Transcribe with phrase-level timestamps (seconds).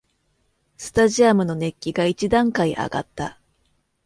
[0.77, 3.39] スタジアムの熱気が一段階あがった